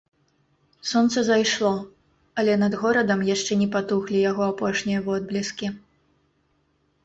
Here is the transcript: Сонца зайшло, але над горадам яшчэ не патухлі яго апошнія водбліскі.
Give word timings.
Сонца 0.91 1.23
зайшло, 1.27 1.73
але 2.43 2.57
над 2.63 2.73
горадам 2.85 3.19
яшчэ 3.35 3.61
не 3.61 3.69
патухлі 3.77 4.27
яго 4.31 4.43
апошнія 4.57 4.99
водбліскі. 5.11 5.67